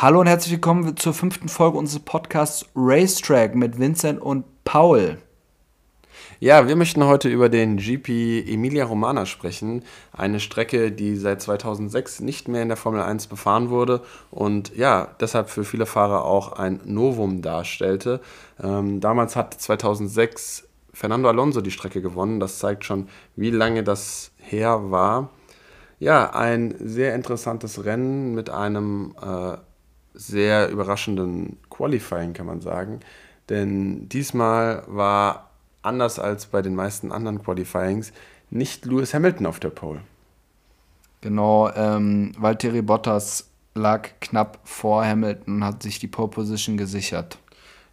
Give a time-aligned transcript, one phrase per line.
[0.00, 5.18] Hallo und herzlich willkommen zur fünften Folge unseres Podcasts Racetrack mit Vincent und Paul.
[6.38, 9.82] Ja, wir möchten heute über den GP Emilia Romana sprechen.
[10.12, 15.16] Eine Strecke, die seit 2006 nicht mehr in der Formel 1 befahren wurde und ja,
[15.18, 18.20] deshalb für viele Fahrer auch ein Novum darstellte.
[18.62, 22.38] Ähm, damals hat 2006 Fernando Alonso die Strecke gewonnen.
[22.38, 25.30] Das zeigt schon, wie lange das her war.
[25.98, 29.56] Ja, ein sehr interessantes Rennen mit einem äh,
[30.18, 33.00] sehr überraschenden Qualifying, kann man sagen.
[33.48, 35.50] Denn diesmal war
[35.82, 38.12] anders als bei den meisten anderen Qualifyings,
[38.50, 40.00] nicht Lewis Hamilton auf der Pole.
[41.20, 47.38] Genau, ähm, Valtteri Bottas lag knapp vor Hamilton und hat sich die Pole Position gesichert.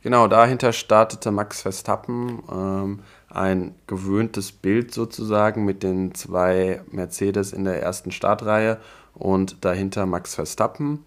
[0.02, 7.66] Genau, dahinter startete Max Verstappen, ähm, ein gewöhntes Bild sozusagen mit den zwei Mercedes in
[7.66, 8.80] der ersten Startreihe
[9.14, 11.04] und dahinter Max Verstappen.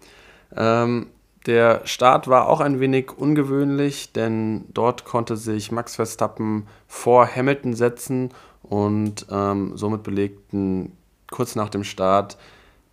[0.55, 1.07] Ähm,
[1.45, 7.73] der Start war auch ein wenig ungewöhnlich, denn dort konnte sich Max Verstappen vor Hamilton
[7.73, 8.29] setzen
[8.63, 10.95] und ähm, somit belegten
[11.31, 12.37] kurz nach dem Start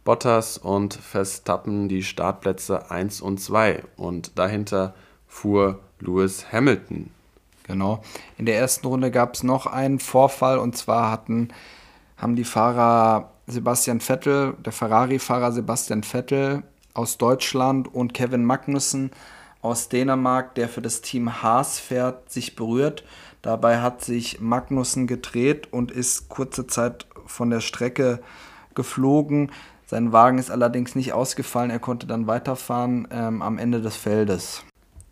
[0.04, 4.94] Bottas und Verstappen die Startplätze 1 und 2 und dahinter
[5.26, 7.10] fuhr Lewis Hamilton.
[7.64, 8.00] Genau.
[8.38, 11.48] In der ersten Runde gab es noch einen Vorfall und zwar hatten,
[12.16, 16.62] haben die Fahrer Sebastian Vettel, der Ferrari-Fahrer Sebastian Vettel
[16.96, 19.10] aus Deutschland und Kevin Magnussen
[19.62, 23.04] aus Dänemark, der für das Team Haas fährt, sich berührt.
[23.42, 28.20] Dabei hat sich Magnussen gedreht und ist kurze Zeit von der Strecke
[28.74, 29.50] geflogen.
[29.84, 34.64] Sein Wagen ist allerdings nicht ausgefallen, er konnte dann weiterfahren ähm, am Ende des Feldes.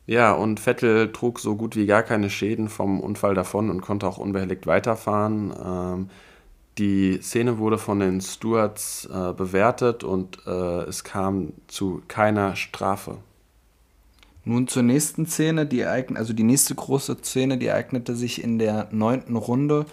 [0.06, 4.06] Ja, und Vettel trug so gut wie gar keine Schäden vom Unfall davon und konnte
[4.06, 5.54] auch unbehelligt weiterfahren.
[5.64, 6.10] Ähm,
[6.78, 13.18] die Szene wurde von den Stewards äh, bewertet und äh, es kam zu keiner Strafe.
[14.44, 18.58] Nun zur nächsten Szene, die ereign also die nächste große Szene, die ereignete sich in
[18.58, 19.86] der neunten Runde.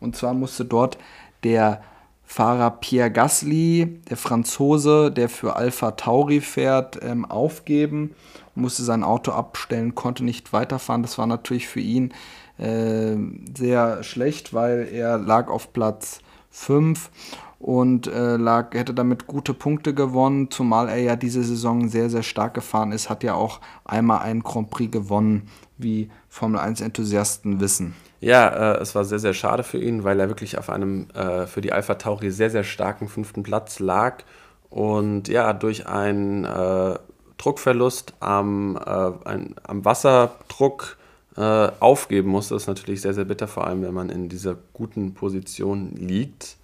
[0.00, 0.96] Und zwar musste dort
[1.44, 1.82] der
[2.24, 8.14] Fahrer Pierre Gasly, der Franzose, der für Alpha Tauri fährt, ähm, aufgeben,
[8.54, 11.02] musste sein Auto abstellen, konnte nicht weiterfahren.
[11.02, 12.12] Das war natürlich für ihn
[12.58, 13.16] äh,
[13.56, 17.10] sehr schlecht, weil er lag auf Platz 5
[17.58, 22.22] und äh, lag, hätte damit gute Punkte gewonnen, zumal er ja diese Saison sehr, sehr
[22.22, 27.94] stark gefahren ist, hat ja auch einmal einen Grand Prix gewonnen, wie Formel 1-Enthusiasten wissen.
[28.20, 31.46] Ja, äh, es war sehr, sehr schade für ihn, weil er wirklich auf einem äh,
[31.46, 34.22] für die Alpha Tauri sehr, sehr starken fünften Platz lag
[34.70, 36.98] und ja, durch einen äh,
[37.38, 40.96] Druckverlust am, äh, ein, am Wasserdruck
[41.38, 42.54] äh, aufgeben musste.
[42.54, 46.56] Das ist natürlich sehr, sehr bitter, vor allem wenn man in dieser guten Position liegt.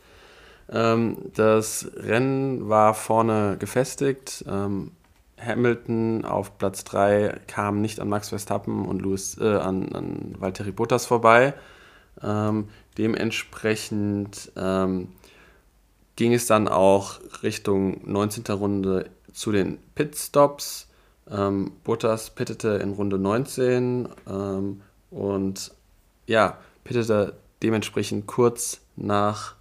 [0.68, 4.44] Ähm, das Rennen war vorne gefestigt.
[4.48, 4.90] Ähm,
[5.40, 10.72] Hamilton auf Platz 3 kam nicht an Max Verstappen und Lewis, äh, an, an Valtteri
[10.72, 11.54] Bottas vorbei.
[12.20, 12.68] Ähm,
[12.98, 15.08] dementsprechend ähm,
[16.16, 18.44] ging es dann auch Richtung 19.
[18.50, 20.88] Runde zu den Pitstops.
[21.30, 25.72] Ähm, Bottas pittete in Runde 19 ähm, und
[26.26, 29.54] ja, pittete dementsprechend kurz nach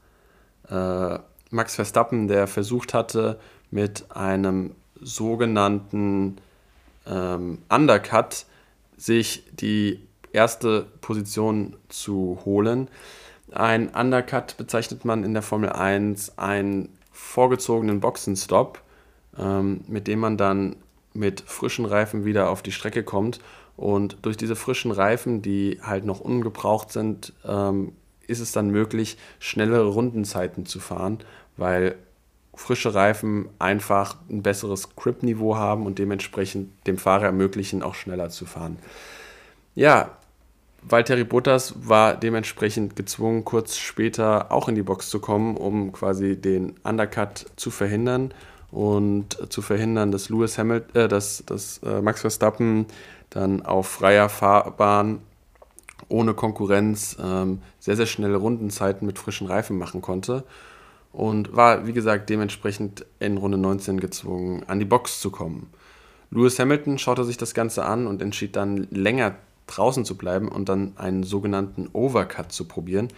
[0.69, 1.19] äh,
[1.49, 3.39] Max Verstappen, der versucht hatte,
[3.71, 6.37] mit einem sogenannten
[7.05, 8.45] ähm, Undercut
[8.97, 9.99] sich die
[10.31, 12.89] erste Position zu holen.
[13.51, 18.81] Ein Undercut bezeichnet man in der Formel 1 einen vorgezogenen Boxenstopp,
[19.37, 20.75] ähm, mit dem man dann
[21.13, 23.39] mit frischen Reifen wieder auf die Strecke kommt.
[23.75, 27.93] Und durch diese frischen Reifen, die halt noch ungebraucht sind, ähm,
[28.27, 31.19] ist es dann möglich, schnellere Rundenzeiten zu fahren,
[31.57, 31.95] weil
[32.55, 38.45] frische Reifen einfach ein besseres Grip-Niveau haben und dementsprechend dem Fahrer ermöglichen, auch schneller zu
[38.45, 38.77] fahren.
[39.75, 40.17] Ja,
[40.83, 46.39] Valtteri Bottas war dementsprechend gezwungen, kurz später auch in die Box zu kommen, um quasi
[46.39, 48.33] den Undercut zu verhindern
[48.73, 52.87] und zu verhindern, dass Lewis Hamilton, äh, dass, dass äh, Max Verstappen
[53.29, 55.19] dann auf freier Fahrbahn
[56.09, 60.43] ohne Konkurrenz ähm, sehr, sehr schnelle Rundenzeiten mit frischen Reifen machen konnte
[61.11, 65.69] und war, wie gesagt, dementsprechend in Runde 19 gezwungen, an die Box zu kommen.
[66.31, 69.35] Lewis Hamilton schaute sich das Ganze an und entschied dann länger
[69.67, 73.09] draußen zu bleiben und dann einen sogenannten Overcut zu probieren.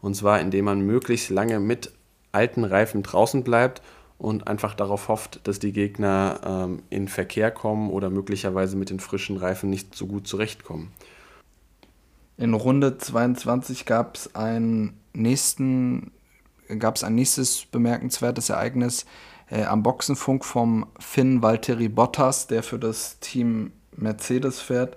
[0.00, 1.92] Und zwar indem man möglichst lange mit
[2.32, 3.82] alten Reifen draußen bleibt
[4.18, 9.00] und einfach darauf hofft, dass die Gegner ähm, in Verkehr kommen oder möglicherweise mit den
[9.00, 10.92] frischen Reifen nicht so gut zurechtkommen.
[12.36, 16.12] In Runde 22 gab es ein nächsten
[16.78, 19.04] gab es ein nächstes bemerkenswertes Ereignis.
[19.52, 24.96] äh, am Boxenfunk vom Finn Valtteri Bottas, der für das Team Mercedes fährt,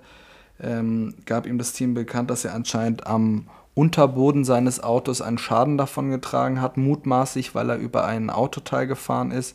[0.58, 5.76] ähm, gab ihm das Team bekannt, dass er anscheinend am Unterboden seines Autos einen Schaden
[5.76, 9.54] davon getragen hat, mutmaßlich, weil er über ein Autoteil gefahren ist.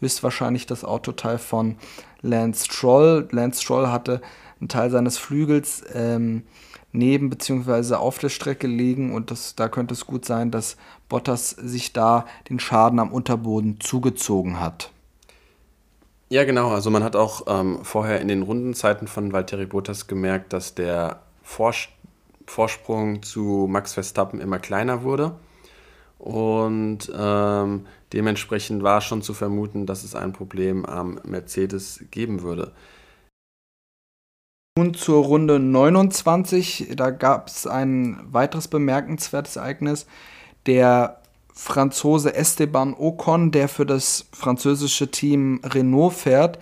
[0.00, 1.76] Höchstwahrscheinlich das Autoteil von
[2.22, 3.28] Lance Stroll.
[3.30, 4.22] Lance Stroll hatte
[4.58, 6.44] einen Teil seines Flügels ähm,
[6.92, 7.96] neben bzw.
[7.96, 10.78] auf der Strecke liegen und das, da könnte es gut sein, dass
[11.10, 14.90] Bottas sich da den Schaden am Unterboden zugezogen hat.
[16.30, 16.70] Ja, genau.
[16.70, 21.20] Also man hat auch ähm, vorher in den Rundenzeiten von Valtteri Bottas gemerkt, dass der
[21.42, 21.88] Vors
[22.48, 25.36] Vorsprung zu Max Verstappen immer kleiner wurde.
[26.18, 32.72] Und ähm, dementsprechend war schon zu vermuten, dass es ein Problem am Mercedes geben würde.
[34.76, 36.92] Nun zur Runde 29.
[36.96, 40.06] Da gab es ein weiteres bemerkenswertes Ereignis.
[40.66, 41.20] Der
[41.52, 46.60] Franzose Esteban Ocon, der für das französische Team Renault fährt,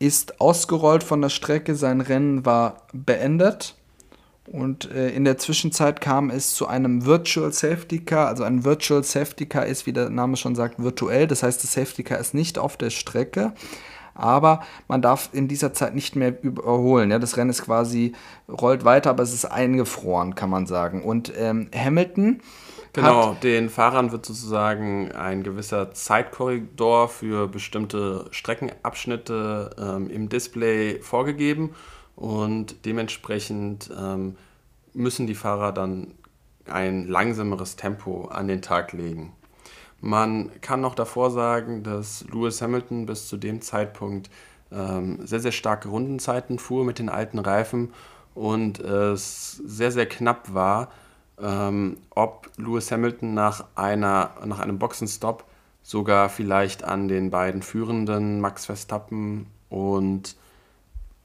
[0.00, 1.76] ist ausgerollt von der Strecke.
[1.76, 3.76] Sein Rennen war beendet.
[4.46, 8.28] Und äh, in der Zwischenzeit kam es zu einem Virtual Safety Car.
[8.28, 11.26] Also ein Virtual Safety Car ist, wie der Name schon sagt, virtuell.
[11.26, 13.54] Das heißt, das Safety Car ist nicht auf der Strecke
[14.14, 17.10] aber man darf in dieser Zeit nicht mehr überholen.
[17.10, 18.12] Ja, das Rennen ist quasi,
[18.48, 21.02] rollt weiter, aber es ist eingefroren, kann man sagen.
[21.02, 22.40] Und ähm, Hamilton.
[22.92, 31.74] Genau, den Fahrern wird sozusagen ein gewisser Zeitkorridor für bestimmte Streckenabschnitte ähm, im Display vorgegeben
[32.16, 34.36] und dementsprechend ähm,
[34.92, 36.14] müssen die Fahrer dann
[36.66, 39.32] ein langsameres Tempo an den Tag legen.
[40.00, 44.30] Man kann noch davor sagen, dass Lewis Hamilton bis zu dem Zeitpunkt
[44.70, 47.92] ähm, sehr, sehr starke Rundenzeiten fuhr mit den alten Reifen
[48.34, 50.90] und es sehr, sehr knapp war,
[51.40, 55.44] ähm, ob Lewis Hamilton nach, einer, nach einem Boxenstopp
[55.82, 60.36] sogar vielleicht an den beiden Führenden Max Verstappen und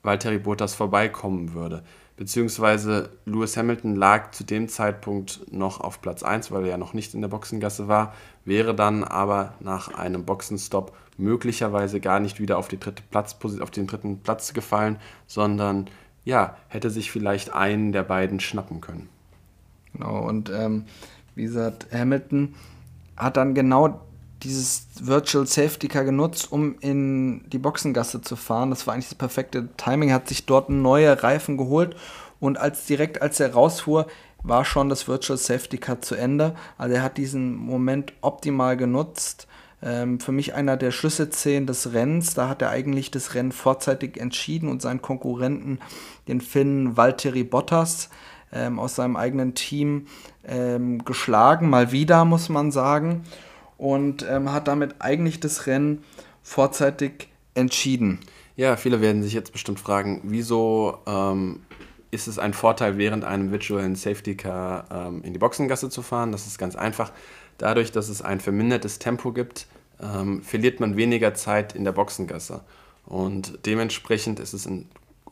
[0.03, 1.83] Valtteri Bottas vorbeikommen würde
[2.19, 6.93] beziehungsweise Lewis Hamilton lag zu dem Zeitpunkt noch auf Platz 1, weil er ja noch
[6.93, 8.13] nicht in der Boxengasse war,
[8.43, 13.71] wäre dann aber nach einem Boxenstopp möglicherweise gar nicht wieder auf, die dritte Platz, auf
[13.71, 14.97] den dritten Platz gefallen,
[15.27, 15.87] sondern
[16.25, 19.07] ja, hätte sich vielleicht einen der beiden schnappen können.
[19.93, 20.87] Genau, und ähm,
[21.35, 22.53] wie gesagt, Hamilton
[23.15, 24.01] hat dann genau
[24.43, 28.69] dieses Virtual Safety Car genutzt, um in die Boxengasse zu fahren.
[28.69, 31.95] Das war eigentlich das perfekte Timing, hat sich dort neue Reifen geholt
[32.39, 34.07] und als direkt als er rausfuhr,
[34.41, 36.55] war schon das Virtual Safety Car zu Ende.
[36.77, 39.47] Also er hat diesen Moment optimal genutzt.
[39.81, 42.35] Ähm, für mich einer der Schlüsselszenen des Rennens.
[42.35, 45.79] Da hat er eigentlich das Rennen vorzeitig entschieden und seinen Konkurrenten,
[46.29, 48.09] den Finn Valtteri Bottas,
[48.53, 50.07] ähm, aus seinem eigenen Team
[50.47, 51.69] ähm, geschlagen.
[51.69, 53.25] Mal wieder, muss man sagen
[53.79, 56.03] und ähm, hat damit eigentlich das Rennen
[56.43, 58.19] vorzeitig entschieden.
[58.55, 61.61] Ja, viele werden sich jetzt bestimmt fragen, wieso ähm,
[62.11, 66.31] ist es ein Vorteil, während einem virtuellen Safety Car ähm, in die Boxengasse zu fahren?
[66.31, 67.11] Das ist ganz einfach.
[67.57, 69.65] Dadurch, dass es ein vermindertes Tempo gibt,
[70.01, 72.61] ähm, verliert man weniger Zeit in der Boxengasse.
[73.05, 74.89] Und dementsprechend ist es ein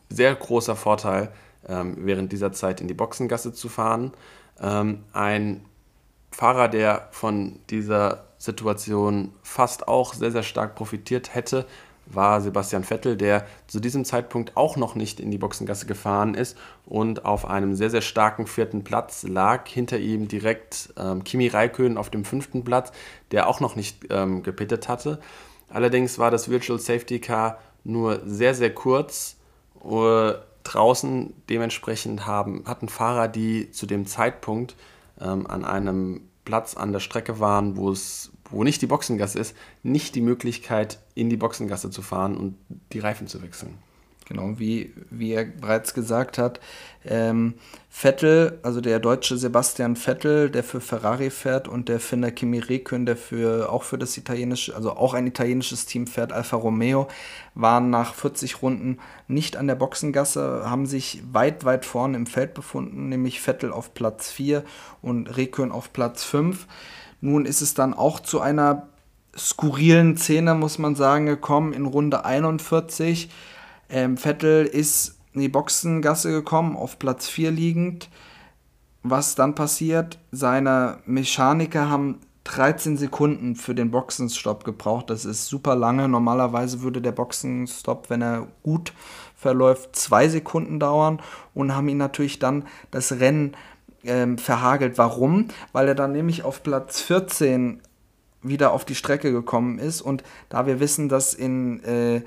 [0.08, 1.30] sehr großer Vorteil,
[1.68, 4.12] ähm, während dieser Zeit in die Boxengasse zu fahren.
[4.58, 5.64] Ähm, ein
[6.30, 11.66] Fahrer, der von dieser Situation fast auch sehr, sehr stark profitiert hätte,
[12.06, 16.56] war Sebastian Vettel, der zu diesem Zeitpunkt auch noch nicht in die Boxengasse gefahren ist
[16.86, 19.68] und auf einem sehr, sehr starken vierten Platz lag.
[19.68, 22.92] Hinter ihm direkt ähm, Kimi Räikkönen auf dem fünften Platz,
[23.30, 25.20] der auch noch nicht ähm, gepittet hatte.
[25.68, 29.36] Allerdings war das Virtual Safety Car nur sehr, sehr kurz.
[29.84, 30.32] Uh,
[30.64, 34.76] draußen dementsprechend haben, hatten Fahrer, die zu dem Zeitpunkt
[35.20, 39.54] ähm, an einem Platz an der Strecke waren, wo es wo nicht die Boxengasse ist,
[39.82, 42.56] nicht die Möglichkeit, in die Boxengasse zu fahren und
[42.94, 43.76] die Reifen zu wechseln.
[44.28, 46.60] Genau, wie, wie er bereits gesagt hat,
[47.06, 47.54] ähm,
[47.88, 53.06] Vettel, also der deutsche Sebastian Vettel, der für Ferrari fährt und der Finner Kimi Räikkönen,
[53.06, 57.08] der für, auch für das italienische, also auch ein italienisches Team fährt, Alfa Romeo,
[57.54, 62.52] waren nach 40 Runden nicht an der Boxengasse, haben sich weit, weit vorne im Feld
[62.52, 64.62] befunden, nämlich Vettel auf Platz 4
[65.00, 66.66] und Räikkönen auf Platz 5.
[67.22, 68.88] Nun ist es dann auch zu einer
[69.34, 73.30] skurrilen Szene, muss man sagen, gekommen in Runde 41
[73.88, 78.10] ähm, Vettel ist in die Boxengasse gekommen, auf Platz 4 liegend.
[79.02, 80.18] Was dann passiert?
[80.32, 85.10] Seine Mechaniker haben 13 Sekunden für den Boxenstopp gebraucht.
[85.10, 86.08] Das ist super lange.
[86.08, 88.92] Normalerweise würde der Boxenstopp, wenn er gut
[89.36, 91.20] verläuft, zwei Sekunden dauern
[91.54, 93.54] und haben ihn natürlich dann das Rennen
[94.04, 94.98] ähm, verhagelt.
[94.98, 95.48] Warum?
[95.72, 97.80] Weil er dann nämlich auf Platz 14
[98.42, 100.00] wieder auf die Strecke gekommen ist.
[100.00, 102.22] Und da wir wissen, dass in, äh,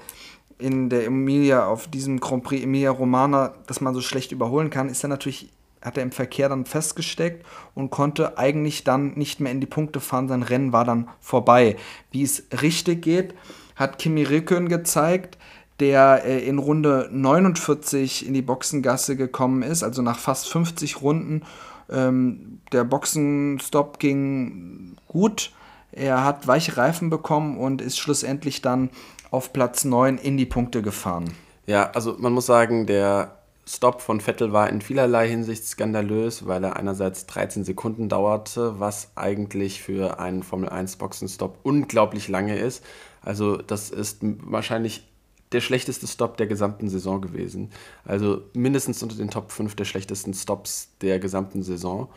[0.62, 4.90] in der Emilia, auf diesem Grand Prix Emilia Romana, dass man so schlecht überholen kann,
[4.90, 5.50] ist er natürlich,
[5.82, 10.00] hat er im Verkehr dann festgesteckt und konnte eigentlich dann nicht mehr in die Punkte
[10.00, 10.28] fahren.
[10.28, 11.76] Sein Rennen war dann vorbei.
[12.12, 13.34] Wie es richtig geht,
[13.76, 15.38] hat Kimi Räikkönen gezeigt,
[15.80, 21.42] der äh, in Runde 49 in die Boxengasse gekommen ist, also nach fast 50 Runden.
[21.90, 25.52] Ähm, der Boxenstopp ging gut
[25.92, 28.90] er hat weiche Reifen bekommen und ist schlussendlich dann
[29.32, 31.34] auf Platz 9 in die Punkte gefahren.
[31.66, 36.64] Ja, also man muss sagen, der Stop von Vettel war in vielerlei Hinsicht skandalös, weil
[36.64, 42.84] er einerseits 13 Sekunden dauerte, was eigentlich für einen Formel 1 Boxenstopp unglaublich lange ist.
[43.22, 45.08] Also das ist wahrscheinlich
[45.52, 47.70] der schlechteste Stop der gesamten Saison gewesen.
[48.04, 52.10] Also mindestens unter den Top 5 der schlechtesten Stops der gesamten Saison.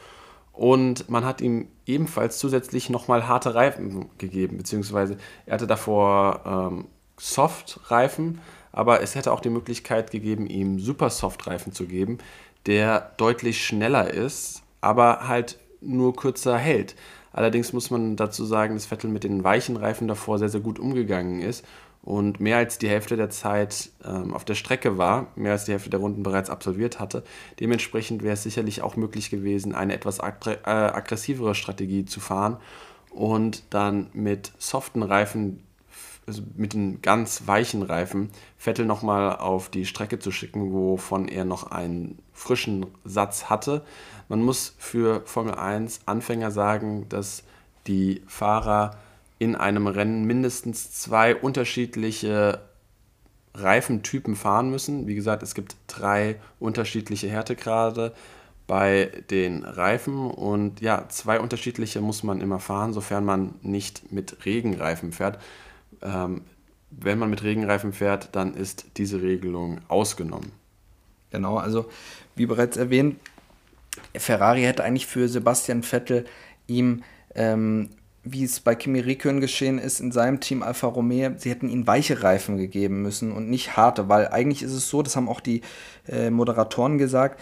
[0.52, 5.16] Und man hat ihm ebenfalls zusätzlich nochmal harte Reifen gegeben, beziehungsweise
[5.47, 8.40] er hatte davor ähm, Soft-Reifen,
[8.73, 12.18] aber es hätte auch die Möglichkeit gegeben, ihm Super Soft-Reifen zu geben,
[12.66, 16.97] der deutlich schneller ist, aber halt nur kürzer hält.
[17.33, 20.78] Allerdings muss man dazu sagen, dass Vettel mit den weichen Reifen davor sehr, sehr gut
[20.78, 21.64] umgegangen ist
[22.04, 25.73] und mehr als die Hälfte der Zeit ähm, auf der Strecke war, mehr als die
[25.73, 27.25] Hälfte der Runden bereits absolviert hatte.
[27.61, 30.23] Dementsprechend wäre es sicherlich auch möglich gewesen, eine etwas äh,
[30.64, 32.59] aggressivere Strategie zu fahren
[33.11, 35.63] und dann mit soften Reifen,
[36.26, 41.45] also mit den ganz weichen Reifen, Vettel nochmal auf die Strecke zu schicken, wovon er
[41.45, 43.83] noch einen frischen Satz hatte.
[44.28, 47.43] Man muss für Formel 1 Anfänger sagen, dass
[47.87, 48.97] die Fahrer
[49.38, 52.61] in einem Rennen mindestens zwei unterschiedliche
[53.54, 55.07] Reifentypen fahren müssen.
[55.07, 58.12] Wie gesagt, es gibt drei unterschiedliche Härtegrade
[58.66, 64.47] bei den Reifen und ja, zwei unterschiedliche muss man immer fahren, sofern man nicht mit
[64.47, 65.38] Regenreifen fährt.
[66.04, 66.42] Ähm,
[66.90, 70.52] wenn man mit Regenreifen fährt, dann ist diese Regelung ausgenommen.
[71.30, 71.87] Genau, also
[72.37, 73.16] wie bereits erwähnt,
[74.16, 76.25] Ferrari hätte eigentlich für Sebastian Vettel
[76.68, 77.02] ihm
[77.34, 77.90] ähm,
[78.25, 81.87] wie es bei Kimi Räikkönen geschehen ist in seinem Team Alfa Romeo, sie hätten ihm
[81.87, 85.40] weiche Reifen gegeben müssen und nicht harte, weil eigentlich ist es so, das haben auch
[85.40, 85.61] die
[86.08, 87.38] äh, Moderatoren gesagt,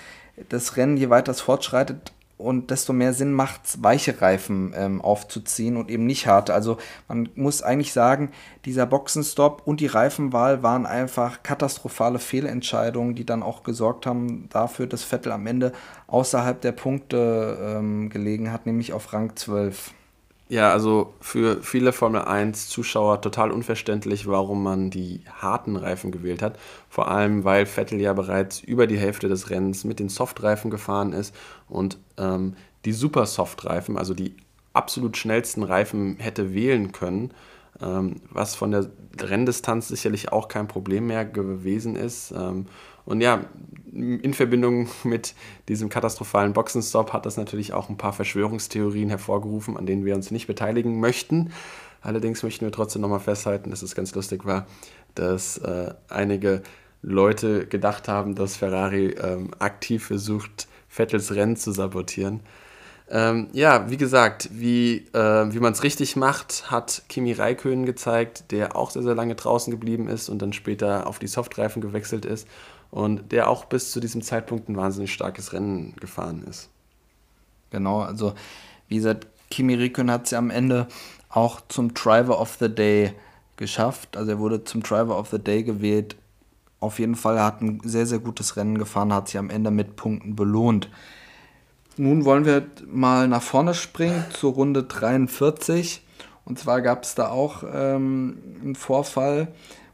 [0.48, 2.12] das Rennen, je weiter es fortschreitet
[2.42, 6.54] und desto mehr Sinn macht es, weiche Reifen ähm, aufzuziehen und eben nicht harte.
[6.54, 8.30] Also man muss eigentlich sagen,
[8.64, 14.86] dieser Boxenstopp und die Reifenwahl waren einfach katastrophale Fehlentscheidungen, die dann auch gesorgt haben dafür,
[14.86, 15.72] dass Vettel am Ende
[16.08, 19.92] außerhalb der Punkte ähm, gelegen hat, nämlich auf Rang 12.
[20.52, 26.42] Ja, also für viele Formel 1 Zuschauer total unverständlich, warum man die harten Reifen gewählt
[26.42, 26.58] hat.
[26.90, 31.14] Vor allem, weil Vettel ja bereits über die Hälfte des Rennens mit den Softreifen gefahren
[31.14, 31.34] ist
[31.70, 32.54] und ähm,
[32.84, 34.36] die Super Soft-Reifen, also die
[34.74, 37.30] absolut schnellsten Reifen hätte wählen können,
[37.80, 42.30] ähm, was von der Renndistanz sicherlich auch kein Problem mehr gewesen ist.
[42.36, 42.66] Ähm,
[43.04, 43.44] und ja,
[43.92, 45.34] in Verbindung mit
[45.68, 50.30] diesem katastrophalen Boxenstopp hat das natürlich auch ein paar Verschwörungstheorien hervorgerufen, an denen wir uns
[50.30, 51.52] nicht beteiligen möchten.
[52.00, 54.66] Allerdings möchten wir trotzdem nochmal festhalten, dass es ganz lustig war,
[55.14, 56.62] dass äh, einige
[57.02, 62.40] Leute gedacht haben, dass Ferrari ähm, aktiv versucht, Vettels Rennen zu sabotieren.
[63.10, 68.50] Ähm, ja, wie gesagt, wie, äh, wie man es richtig macht, hat Kimi Räikkönen gezeigt,
[68.52, 72.24] der auch sehr, sehr lange draußen geblieben ist und dann später auf die Softreifen gewechselt
[72.24, 72.48] ist
[72.92, 76.68] und der auch bis zu diesem Zeitpunkt ein wahnsinnig starkes Rennen gefahren ist.
[77.70, 78.34] Genau, also
[78.86, 80.86] wie gesagt, Kimi Räikkönen hat es ja am Ende
[81.30, 83.14] auch zum Driver of the Day
[83.56, 84.16] geschafft.
[84.16, 86.16] Also er wurde zum Driver of the Day gewählt.
[86.80, 89.70] Auf jeden Fall, er hat ein sehr, sehr gutes Rennen gefahren, hat sich am Ende
[89.70, 90.90] mit Punkten belohnt.
[91.96, 96.02] Nun wollen wir mal nach vorne springen zur Runde 43.
[96.44, 99.48] Und zwar gab es da auch ähm, einen Vorfall.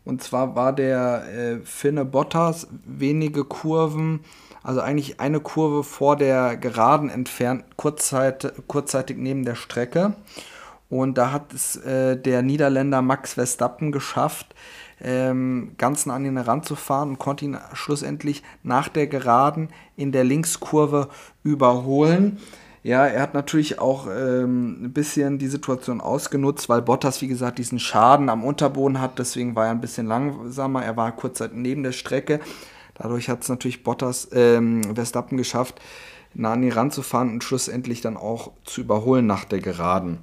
[0.09, 4.21] Und zwar war der äh, Finne Bottas wenige Kurven,
[4.63, 10.15] also eigentlich eine Kurve vor der Geraden entfernt, kurzzeit, kurzzeitig neben der Strecke.
[10.89, 14.55] Und da hat es äh, der Niederländer Max Verstappen geschafft,
[15.03, 20.25] ähm, ganz nah an ihn heranzufahren und konnte ihn schlussendlich nach der Geraden in der
[20.25, 21.11] Linkskurve
[21.43, 22.39] überholen.
[22.83, 27.59] Ja, er hat natürlich auch ähm, ein bisschen die Situation ausgenutzt, weil Bottas, wie gesagt,
[27.59, 29.19] diesen Schaden am Unterboden hat.
[29.19, 30.85] Deswegen war er ein bisschen langsamer.
[30.85, 32.41] Er war kurzzeit neben der Strecke.
[32.95, 35.81] Dadurch hat es natürlich Bottas, ähm, Verstappen geschafft,
[36.35, 40.19] nah an ihn ranzufahren und schlussendlich dann auch zu überholen nach der Geraden.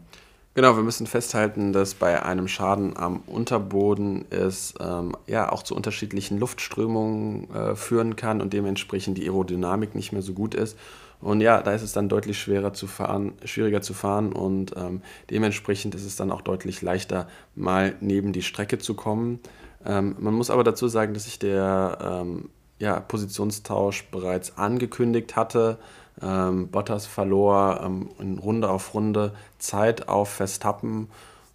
[0.56, 5.76] Genau, wir müssen festhalten, dass bei einem Schaden am Unterboden es ähm, ja auch zu
[5.76, 10.78] unterschiedlichen Luftströmungen äh, führen kann und dementsprechend die Aerodynamik nicht mehr so gut ist.
[11.26, 15.02] Und ja, da ist es dann deutlich schwerer zu fahren, schwieriger zu fahren und ähm,
[15.32, 19.40] dementsprechend ist es dann auch deutlich leichter, mal neben die Strecke zu kommen.
[19.84, 25.80] Ähm, man muss aber dazu sagen, dass sich der ähm, ja, Positionstausch bereits angekündigt hatte.
[26.22, 31.08] Ähm, Bottas verlor ähm, in Runde auf Runde Zeit auf Verstappen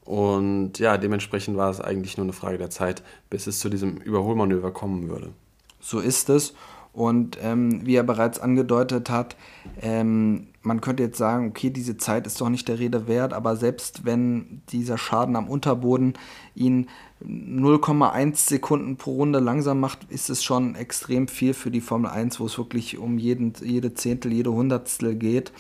[0.05, 3.99] und ja, dementsprechend war es eigentlich nur eine Frage der Zeit, bis es zu diesem
[3.99, 5.31] Überholmanöver kommen würde.
[5.79, 6.55] So ist es.
[6.93, 9.37] Und ähm, wie er bereits angedeutet hat,
[9.81, 13.57] ähm, man könnte jetzt sagen, okay, diese Zeit ist doch nicht der Rede wert, aber
[13.57, 16.15] selbst wenn dieser Schaden am Unterboden
[16.55, 16.89] ihn
[17.25, 22.41] 0,1 Sekunden pro Runde langsam macht, ist es schon extrem viel für die Formel 1,
[22.41, 25.53] wo es wirklich um jeden, jede Zehntel, jede Hundertstel geht.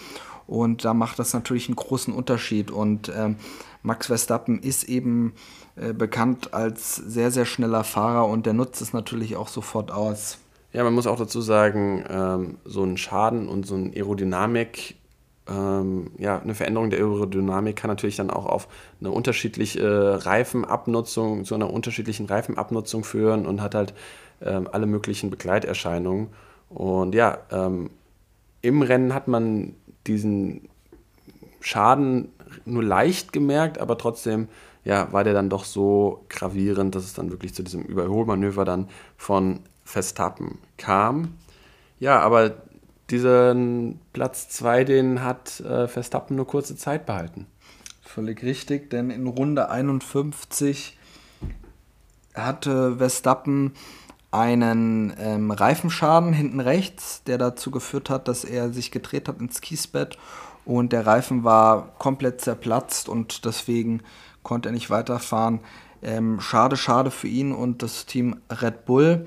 [0.46, 2.70] Und da macht das natürlich einen großen Unterschied.
[2.70, 3.36] Und ähm,
[3.82, 5.32] Max Verstappen ist eben
[5.76, 10.38] äh, bekannt als sehr, sehr schneller Fahrer und der nutzt es natürlich auch sofort aus.
[10.72, 14.94] Ja, man muss auch dazu sagen, ähm, so ein Schaden und so eine Aerodynamik,
[15.48, 18.68] ähm, ja, eine Veränderung der Aerodynamik kann natürlich dann auch auf
[19.00, 23.94] eine unterschiedliche Reifenabnutzung, zu einer unterschiedlichen Reifenabnutzung führen und hat halt
[24.42, 26.28] ähm, alle möglichen Begleiterscheinungen.
[26.68, 27.90] Und ja, ähm,
[28.62, 29.74] im Rennen hat man
[30.06, 30.68] diesen
[31.60, 32.28] Schaden
[32.64, 34.48] nur leicht gemerkt, aber trotzdem
[34.84, 38.88] ja, war der dann doch so gravierend, dass es dann wirklich zu diesem Überholmanöver dann
[39.16, 39.60] von
[39.90, 41.34] Verstappen kam.
[41.98, 42.54] Ja, aber
[43.10, 47.46] diesen Platz 2, den hat äh, Verstappen nur kurze Zeit behalten.
[48.00, 50.96] Völlig richtig, denn in Runde 51
[52.34, 53.72] hatte Verstappen
[54.30, 59.60] einen ähm, Reifenschaden hinten rechts, der dazu geführt hat, dass er sich gedreht hat ins
[59.60, 60.16] Kiesbett
[60.64, 64.02] und der Reifen war komplett zerplatzt und deswegen
[64.44, 65.60] konnte er nicht weiterfahren.
[66.02, 69.26] Ähm, schade, schade für ihn und das Team Red Bull.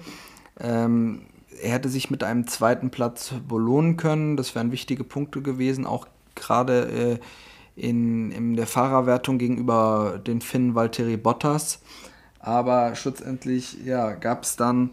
[0.63, 1.23] Ähm,
[1.61, 4.37] er hätte sich mit einem zweiten Platz belohnen können.
[4.37, 7.19] Das wären wichtige Punkte gewesen, auch gerade äh,
[7.75, 11.79] in, in der Fahrerwertung gegenüber den Finnen Valtteri Bottas.
[12.39, 14.91] Aber schlussendlich ja, gab es dann,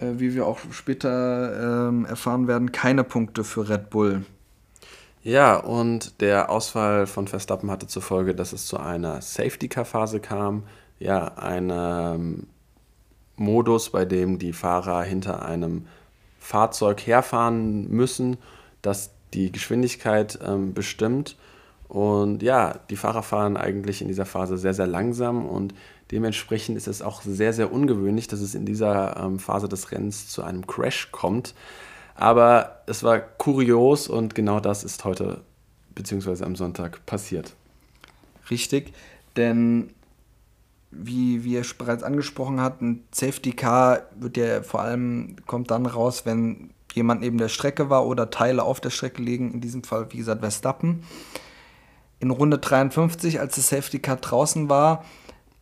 [0.00, 4.24] äh, wie wir auch später äh, erfahren werden, keine Punkte für Red Bull.
[5.22, 10.64] Ja, und der Ausfall von Verstappen hatte zur Folge, dass es zu einer Safety-Car-Phase kam.
[10.98, 12.46] Ja, einem
[13.36, 15.86] Modus, bei dem die Fahrer hinter einem
[16.38, 18.36] Fahrzeug herfahren müssen,
[18.82, 21.36] das die Geschwindigkeit ähm, bestimmt.
[21.88, 25.74] Und ja, die Fahrer fahren eigentlich in dieser Phase sehr, sehr langsam und
[26.10, 30.28] dementsprechend ist es auch sehr, sehr ungewöhnlich, dass es in dieser ähm, Phase des Rennens
[30.28, 31.54] zu einem Crash kommt.
[32.14, 35.40] Aber es war kurios und genau das ist heute
[35.94, 36.44] bzw.
[36.44, 37.54] am Sonntag passiert.
[38.50, 38.92] Richtig,
[39.36, 39.90] denn
[40.96, 46.70] wie wir bereits angesprochen hatten, Safety Car wird ja vor allem kommt dann raus, wenn
[46.94, 50.18] jemand neben der Strecke war oder Teile auf der Strecke liegen, in diesem Fall wie
[50.18, 51.02] gesagt Verstappen.
[52.20, 55.04] In Runde 53, als das Safety Car draußen war,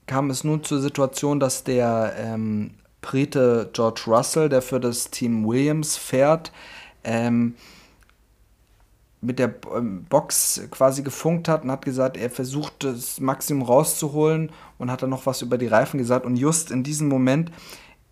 [0.07, 5.47] kam es nun zur Situation, dass der ähm, Brite George Russell, der für das Team
[5.47, 6.53] Williams fährt,
[7.05, 7.55] ähm,
[9.23, 14.51] mit der ähm, Box quasi gefunkt hat und hat gesagt, er versucht das Maximum rauszuholen
[14.79, 16.27] und hat dann noch was über die Reifen gesagt.
[16.27, 17.53] Und just in diesem Moment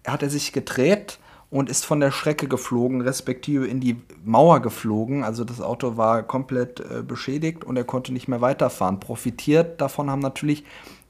[0.06, 1.18] hat er sich gedreht
[1.50, 5.24] und ist von der Strecke geflogen, respektive in die Mauer geflogen.
[5.24, 9.00] Also das Auto war komplett äh, beschädigt und er konnte nicht mehr weiterfahren.
[9.00, 10.64] Profitiert davon haben natürlich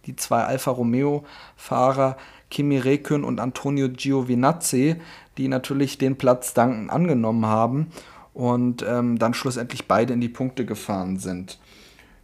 [0.07, 2.17] die zwei Alfa Romeo-Fahrer
[2.49, 4.97] Kimi Räikkönen und Antonio Giovinazzi,
[5.37, 7.89] die natürlich den Platz danken angenommen haben
[8.35, 11.59] und ähm, dann schlussendlich beide in die Punkte gefahren sind.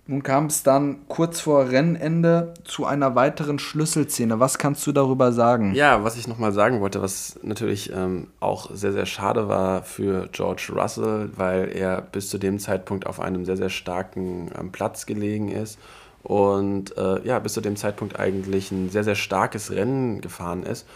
[0.08, 4.38] Nun kam es dann kurz vor Rennende zu einer weiteren Schlüsselszene.
[4.38, 5.74] Was kannst du darüber sagen?
[5.74, 10.28] Ja, was ich nochmal sagen wollte, was natürlich ähm, auch sehr, sehr schade war für
[10.30, 15.06] George Russell, weil er bis zu dem Zeitpunkt auf einem sehr, sehr starken ähm, Platz
[15.06, 15.76] gelegen ist
[16.22, 20.86] und äh, ja, bis zu dem Zeitpunkt eigentlich ein sehr, sehr starkes Rennen gefahren ist.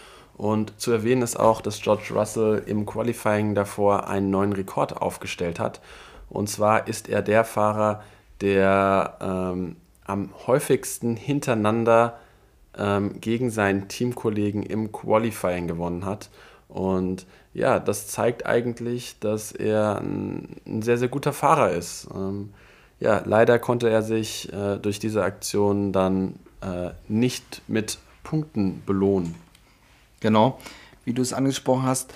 [0.41, 5.59] Und zu erwähnen ist auch, dass George Russell im Qualifying davor einen neuen Rekord aufgestellt
[5.59, 5.81] hat.
[6.31, 8.01] Und zwar ist er der Fahrer,
[8.41, 12.17] der ähm, am häufigsten hintereinander
[12.75, 16.31] ähm, gegen seinen Teamkollegen im Qualifying gewonnen hat.
[16.69, 22.07] Und ja, das zeigt eigentlich, dass er ein, ein sehr, sehr guter Fahrer ist.
[22.15, 22.51] Ähm,
[22.99, 29.35] ja, leider konnte er sich äh, durch diese Aktion dann äh, nicht mit Punkten belohnen.
[30.21, 30.59] Genau,
[31.03, 32.13] wie du es angesprochen hast,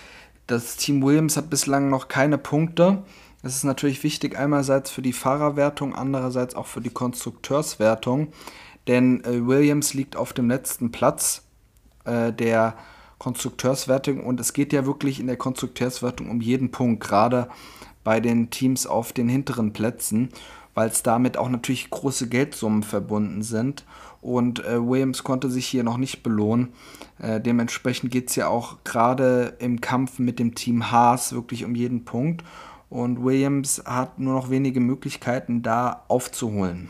[0.47, 3.03] das Team Williams hat bislang noch keine Punkte.
[3.41, 8.29] Das ist natürlich wichtig, einerseits für die Fahrerwertung, andererseits auch für die Konstrukteurswertung,
[8.87, 11.43] denn äh, Williams liegt auf dem letzten Platz
[12.05, 12.75] äh, der
[13.17, 17.49] Konstrukteurswertung und es geht ja wirklich in der Konstrukteurswertung um jeden Punkt, gerade
[18.03, 20.29] bei den Teams auf den hinteren Plätzen,
[20.75, 23.83] weil es damit auch natürlich große Geldsummen verbunden sind.
[24.25, 26.73] Und äh, Williams konnte sich hier noch nicht belohnen.
[27.19, 31.75] Äh, dementsprechend geht es ja auch gerade im Kampf mit dem Team Haas wirklich um
[31.75, 32.43] jeden Punkt.
[32.89, 36.89] Und Williams hat nur noch wenige Möglichkeiten, da aufzuholen.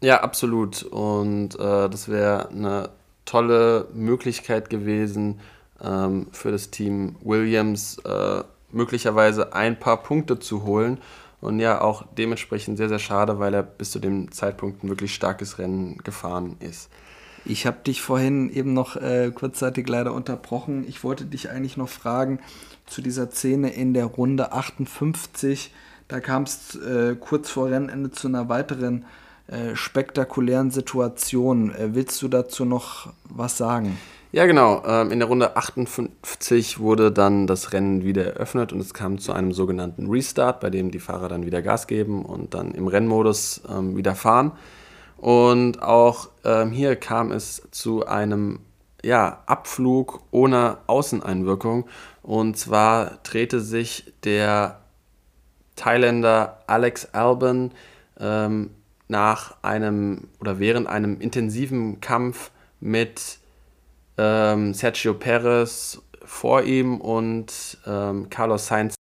[0.00, 0.84] Ja, absolut.
[0.84, 2.90] Und äh, das wäre eine
[3.24, 5.40] tolle Möglichkeit gewesen
[5.82, 10.98] ähm, für das Team Williams, äh, möglicherweise ein paar Punkte zu holen.
[11.46, 15.14] Und ja, auch dementsprechend sehr, sehr schade, weil er bis zu dem Zeitpunkt ein wirklich
[15.14, 16.90] starkes Rennen gefahren ist.
[17.44, 20.84] Ich habe dich vorhin eben noch äh, kurzzeitig leider unterbrochen.
[20.88, 22.40] Ich wollte dich eigentlich noch fragen
[22.84, 25.72] zu dieser Szene in der Runde 58.
[26.08, 29.04] Da kam es äh, kurz vor Rennende zu einer weiteren
[29.46, 31.72] äh, spektakulären Situation.
[31.72, 33.96] Äh, willst du dazu noch was sagen?
[34.36, 34.82] Ja, genau.
[34.86, 39.32] Ähm, in der Runde 58 wurde dann das Rennen wieder eröffnet und es kam zu
[39.32, 43.62] einem sogenannten Restart, bei dem die Fahrer dann wieder Gas geben und dann im Rennmodus
[43.66, 44.52] ähm, wieder fahren.
[45.16, 48.58] Und auch ähm, hier kam es zu einem
[49.02, 51.86] ja, Abflug ohne Außeneinwirkung.
[52.20, 54.82] Und zwar drehte sich der
[55.76, 57.70] Thailänder Alex Albon
[58.20, 58.68] ähm,
[59.08, 63.38] nach einem oder während einem intensiven Kampf mit
[64.18, 68.94] ähm, Sergio Perez vor ihm und ähm, Carlos Sainz.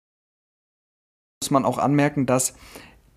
[1.43, 2.54] Muss man auch anmerken, dass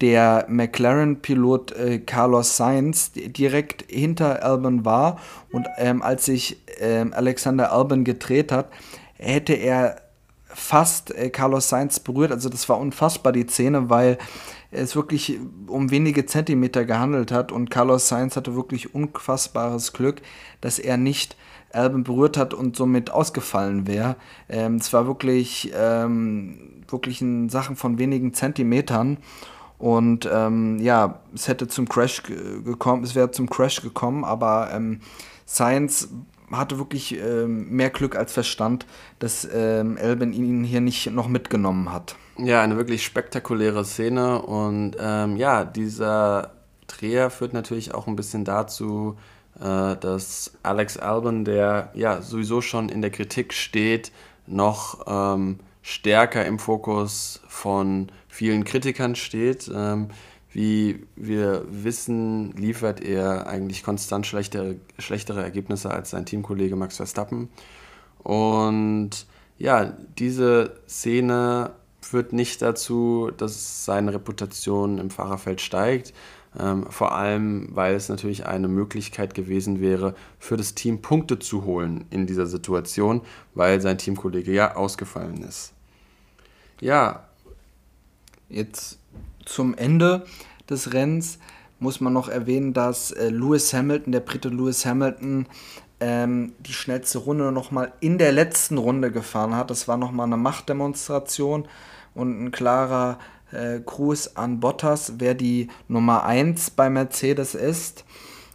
[0.01, 7.73] der McLaren-Pilot äh, Carlos Sainz direkt hinter Albon war und ähm, als sich ähm, Alexander
[7.73, 8.71] Albon gedreht hat,
[9.15, 10.03] hätte er
[10.47, 12.33] fast äh, Carlos Sainz berührt.
[12.33, 14.19] Also das war unfassbar die Szene, weil
[14.71, 20.21] es wirklich um wenige Zentimeter gehandelt hat und Carlos Sainz hatte wirklich unfassbares Glück,
[20.61, 21.37] dass er nicht
[21.73, 24.17] Album berührt hat und somit ausgefallen wäre.
[24.49, 29.19] Ähm, es war wirklich, ähm, wirklich in Sachen von wenigen Zentimetern.
[29.79, 35.01] Und ähm, ja, es hätte zum Crash gekommen, es wäre zum Crash gekommen, aber ähm,
[35.47, 36.09] Science
[36.51, 38.87] hatte wirklich ähm, mehr Glück als Verstand,
[39.19, 42.17] dass ähm, Elben ihn hier nicht noch mitgenommen hat.
[42.39, 46.53] Ja, eine wirklich spektakuläre Szene und ja, dieser
[46.87, 49.17] Dreher führt natürlich auch ein bisschen dazu,
[49.61, 54.13] dass Alex Albon, der ja sowieso schon in der Kritik steht,
[54.47, 59.71] noch ähm, stärker im Fokus von vielen Kritikern steht.
[59.75, 60.09] Ähm,
[60.51, 67.51] wie wir wissen, liefert er eigentlich konstant schlechtere, schlechtere Ergebnisse als sein Teamkollege Max Verstappen.
[68.23, 69.27] Und
[69.59, 76.15] ja, diese Szene führt nicht dazu, dass seine Reputation im Fahrerfeld steigt.
[76.59, 81.65] Ähm, vor allem, weil es natürlich eine Möglichkeit gewesen wäre, für das Team Punkte zu
[81.65, 83.21] holen in dieser Situation,
[83.55, 85.73] weil sein Teamkollege ja ausgefallen ist.
[86.81, 87.25] Ja.
[88.49, 88.99] Jetzt
[89.45, 90.25] zum Ende
[90.71, 91.39] des Rennens
[91.81, 95.47] muss man noch erwähnen, dass äh, Lewis Hamilton, der Brite Lewis Hamilton,
[96.01, 99.71] ähm, die schnellste Runde nochmal in der letzten Runde gefahren hat.
[99.71, 101.69] Das war nochmal eine Machtdemonstration
[102.15, 103.19] und ein klarer
[103.53, 108.05] äh, Gruß an Bottas, wer die Nummer 1 bei Mercedes ist.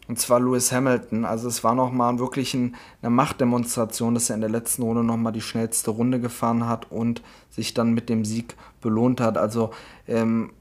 [0.07, 1.23] Und zwar Lewis Hamilton.
[1.23, 5.31] Also es war nochmal wirklich ein, eine Machtdemonstration, dass er in der letzten Runde nochmal
[5.31, 9.37] die schnellste Runde gefahren hat und sich dann mit dem Sieg belohnt hat.
[9.37, 9.71] Also
[10.07, 10.51] ähm,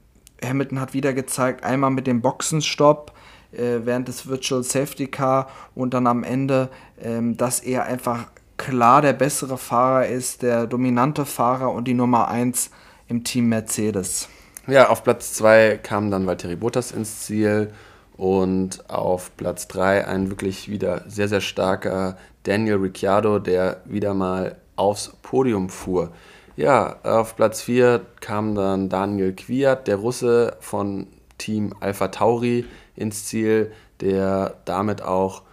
[0.43, 3.13] Hamilton hat wieder gezeigt, einmal mit dem Boxenstopp
[3.51, 6.69] äh, während des Virtual Safety Car und dann am Ende,
[7.01, 12.27] ähm, dass er einfach klar der bessere Fahrer ist, der dominante Fahrer und die Nummer
[12.27, 12.69] 1
[13.13, 14.27] im Team Mercedes.
[14.65, 17.71] Ja, auf Platz 2 kam dann Valtteri Bottas ins Ziel
[18.17, 24.55] und auf Platz 3 ein wirklich wieder sehr, sehr starker Daniel Ricciardo, der wieder mal
[24.75, 26.11] aufs Podium fuhr.
[26.55, 31.05] Ja, auf Platz 4 kam dann Daniel Kwiat, der Russe von
[31.37, 33.71] Team Alpha Tauri, ins Ziel,
[34.01, 35.43] der damit auch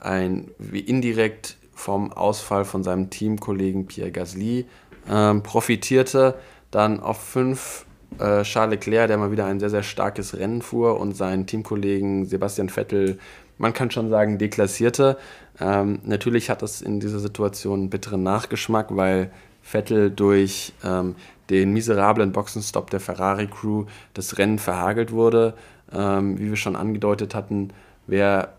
[0.00, 4.66] ein wie indirekt vom Ausfall von seinem Teamkollegen Pierre Gasly
[5.08, 6.34] ähm, profitierte.
[6.70, 7.86] Dann auf 5
[8.18, 12.26] äh, Charles Leclerc, der mal wieder ein sehr, sehr starkes Rennen fuhr und seinen Teamkollegen
[12.26, 13.18] Sebastian Vettel,
[13.58, 15.16] man kann schon sagen, deklassierte.
[15.60, 19.30] Ähm, natürlich hat das in dieser Situation einen bitteren Nachgeschmack, weil
[19.62, 21.16] Vettel durch ähm,
[21.50, 25.54] den miserablen Boxenstopp der Ferrari-Crew das Rennen verhagelt wurde.
[25.92, 27.70] Ähm, wie wir schon angedeutet hatten,
[28.06, 28.55] wär,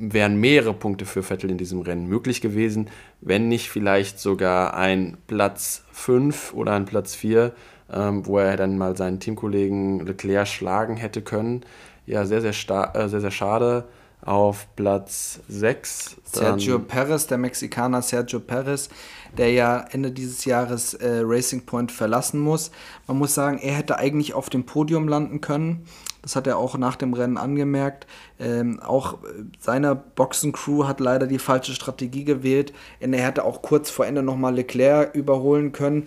[0.00, 2.88] wären mehrere Punkte für Vettel in diesem Rennen möglich gewesen,
[3.20, 7.52] wenn nicht vielleicht sogar ein Platz 5 oder ein Platz 4,
[7.92, 11.62] ähm, wo er dann mal seinen Teamkollegen Leclerc schlagen hätte können.
[12.06, 12.52] Ja, sehr, sehr,
[12.94, 13.84] äh, sehr, sehr schade.
[14.22, 16.16] Auf Platz 6.
[16.24, 18.90] Sergio Perez, der Mexikaner Sergio Perez,
[19.36, 22.70] der ja Ende dieses Jahres äh, Racing Point verlassen muss.
[23.06, 25.86] Man muss sagen, er hätte eigentlich auf dem Podium landen können.
[26.22, 28.06] Das hat er auch nach dem Rennen angemerkt.
[28.38, 29.18] Ähm, auch
[29.58, 32.72] seine Boxencrew hat leider die falsche Strategie gewählt.
[33.00, 36.06] Und er hätte auch kurz vor Ende nochmal Leclerc überholen können.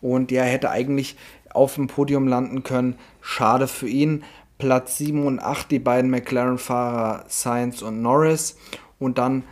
[0.00, 1.16] Und er hätte eigentlich
[1.52, 2.96] auf dem Podium landen können.
[3.20, 4.24] Schade für ihn.
[4.58, 8.56] Platz 7 und 8 die beiden McLaren-Fahrer Sainz und Norris
[8.98, 9.44] und dann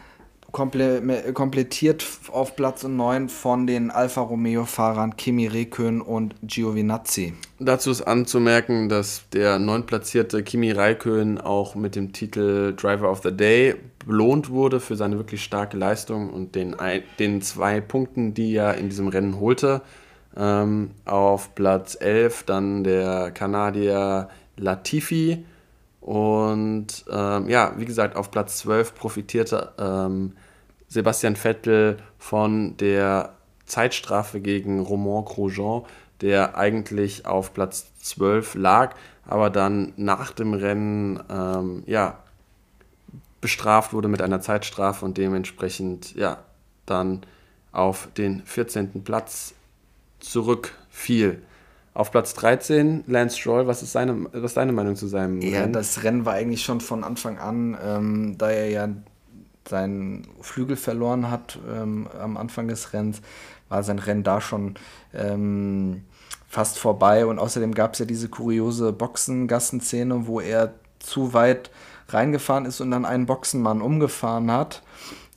[0.53, 7.33] komple komplettiert auf Platz 9 von den Alfa Romeo-Fahrern Kimi Räikkönen und Giovinazzi.
[7.59, 13.35] Dazu ist anzumerken, dass der neuntplatzierte Kimi Räikkönen auch mit dem Titel Driver of the
[13.35, 13.75] Day
[14.07, 16.77] belohnt wurde für seine wirklich starke Leistung und den,
[17.19, 19.81] den zwei Punkten, die er in diesem Rennen holte.
[20.37, 25.45] Ähm, auf Platz 11 dann der Kanadier Latifi.
[26.03, 30.33] Und ähm, ja, wie gesagt, auf Platz 12 profitierte ähm,
[30.88, 33.35] Sebastian Vettel von der
[33.67, 35.85] Zeitstrafe gegen Romain Grosjean,
[36.21, 42.19] der eigentlich auf Platz 12 lag, aber dann nach dem Rennen ähm, ja,
[43.41, 46.38] bestraft wurde mit einer Zeitstrafe und dementsprechend ja,
[46.85, 47.23] dann
[47.71, 49.05] auf den 14.
[49.05, 49.55] Platz
[50.19, 51.43] zurückfiel.
[51.95, 55.61] Auf Platz 13 Lance Stroll, was ist, seine, was ist deine Meinung zu seinem ja,
[55.61, 55.75] Rennen?
[55.75, 58.89] Ja, das Rennen war eigentlich schon von Anfang an, ähm, da er ja
[59.69, 63.21] seinen Flügel verloren hat ähm, am Anfang des Rennens,
[63.69, 64.75] war sein Rennen da schon
[65.15, 66.05] ähm,
[66.49, 67.27] fast vorbei.
[67.27, 71.71] Und außerdem gab es ja diese kuriose Boxengassenszene, wo er zu weit
[72.09, 74.83] reingefahren ist und dann einen Boxenmann umgefahren hat.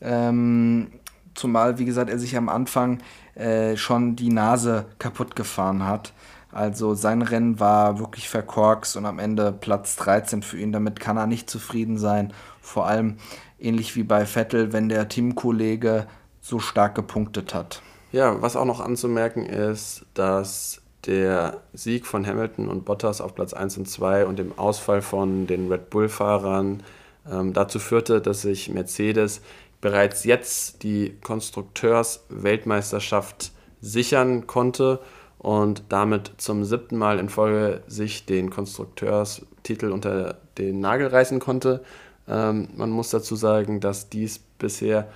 [0.01, 0.87] Ähm,
[1.33, 2.99] zumal, wie gesagt, er sich am Anfang
[3.35, 6.13] äh, schon die Nase kaputt gefahren hat.
[6.55, 10.71] Also sein Rennen war wirklich verkorkst und am Ende Platz 13 für ihn.
[10.71, 12.31] Damit kann er nicht zufrieden sein.
[12.61, 13.17] Vor allem
[13.59, 16.07] ähnlich wie bei Vettel, wenn der Teamkollege
[16.39, 17.81] so stark gepunktet hat.
[18.13, 23.53] Ja, was auch noch anzumerken ist, dass der Sieg von Hamilton und Bottas auf Platz
[23.53, 26.83] 1 und 2 und dem Ausfall von den Red Bull-Fahrern
[27.29, 29.41] ähm, dazu führte, dass sich Mercedes
[29.81, 35.01] bereits jetzt die Konstrukteurs-Weltmeisterschaft sichern konnte
[35.39, 41.83] und damit zum siebten Mal in Folge sich den Konstrukteurstitel unter den Nagel reißen konnte.
[42.27, 45.07] Ähm, man muss dazu sagen, dass dies bisher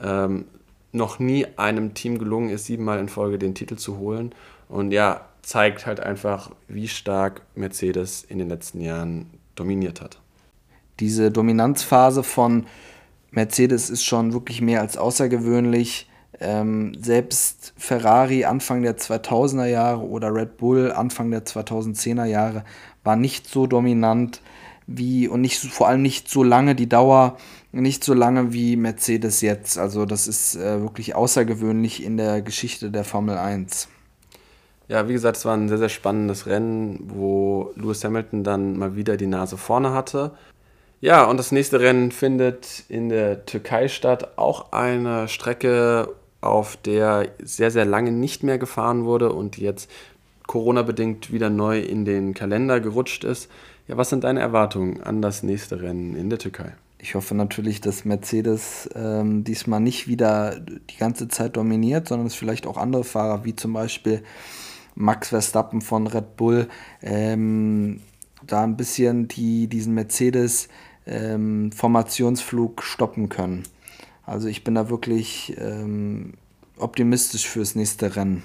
[0.00, 0.44] ähm,
[0.92, 4.34] noch nie einem Team gelungen ist, siebenmal in Folge den Titel zu holen.
[4.68, 10.20] Und ja, zeigt halt einfach, wie stark Mercedes in den letzten Jahren dominiert hat.
[11.00, 12.66] Diese Dominanzphase von
[13.30, 16.08] Mercedes ist schon wirklich mehr als außergewöhnlich.
[16.42, 22.64] Ähm, selbst Ferrari Anfang der 2000er Jahre oder Red Bull Anfang der 2010er Jahre
[23.04, 24.42] war nicht so dominant
[24.86, 27.36] wie und nicht vor allem nicht so lange die Dauer
[27.72, 29.78] nicht so lange wie Mercedes jetzt.
[29.78, 33.88] Also das ist äh, wirklich außergewöhnlich in der Geschichte der Formel 1.
[34.88, 38.94] Ja, wie gesagt, es war ein sehr, sehr spannendes Rennen, wo Lewis Hamilton dann mal
[38.94, 40.32] wieder die Nase vorne hatte.
[41.00, 44.36] Ja, und das nächste Rennen findet in der Türkei statt.
[44.36, 49.90] Auch eine Strecke, auf der sehr, sehr lange nicht mehr gefahren wurde und jetzt
[50.46, 53.48] Corona-bedingt wieder neu in den Kalender gerutscht ist.
[53.88, 56.74] Ja, was sind deine Erwartungen an das nächste Rennen in der Türkei?
[56.98, 62.36] Ich hoffe natürlich, dass Mercedes ähm, diesmal nicht wieder die ganze Zeit dominiert, sondern dass
[62.36, 64.22] vielleicht auch andere Fahrer, wie zum Beispiel
[64.94, 66.68] Max Verstappen von Red Bull,
[67.02, 68.02] ähm,
[68.46, 73.64] da ein bisschen die, diesen Mercedes-Formationsflug ähm, stoppen können.
[74.24, 76.34] Also ich bin da wirklich ähm,
[76.78, 78.42] optimistisch fürs nächste Rennen.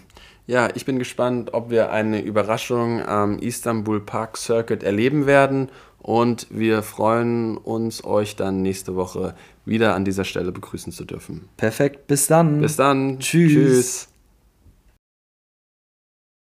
[0.48, 6.48] Ja, ich bin gespannt, ob wir eine Überraschung am Istanbul Park Circuit erleben werden und
[6.50, 9.36] wir freuen uns, euch dann nächste Woche
[9.66, 11.50] wieder an dieser Stelle begrüßen zu dürfen.
[11.58, 12.62] Perfekt, bis dann.
[12.62, 13.20] Bis dann.
[13.20, 13.52] Tschüss.
[13.52, 14.08] Tschüss.